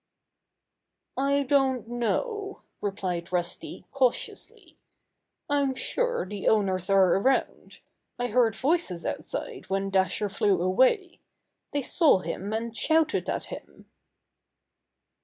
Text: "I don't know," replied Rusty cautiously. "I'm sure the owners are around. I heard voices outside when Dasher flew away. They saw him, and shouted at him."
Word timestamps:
"I 1.19 1.43
don't 1.43 1.87
know," 1.87 2.63
replied 2.81 3.31
Rusty 3.31 3.85
cautiously. 3.91 4.79
"I'm 5.47 5.75
sure 5.75 6.25
the 6.25 6.47
owners 6.47 6.89
are 6.89 7.17
around. 7.17 7.81
I 8.17 8.29
heard 8.29 8.55
voices 8.55 9.05
outside 9.05 9.69
when 9.69 9.91
Dasher 9.91 10.27
flew 10.27 10.59
away. 10.63 11.21
They 11.71 11.83
saw 11.83 12.17
him, 12.17 12.51
and 12.51 12.75
shouted 12.75 13.29
at 13.29 13.43
him." 13.53 13.91